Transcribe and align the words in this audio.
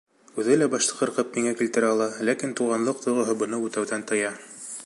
Үҙе 0.43 0.55
лә 0.61 0.67
башты 0.75 0.95
ҡырҡып 1.01 1.37
миңә 1.39 1.53
килтерә 1.59 1.93
ала, 1.97 2.09
ләкин 2.31 2.57
туғанлыҡ 2.61 3.07
тойғоһо 3.07 3.37
быны 3.45 3.65
үтәүҙән 3.69 4.09
тыя. 4.13 4.37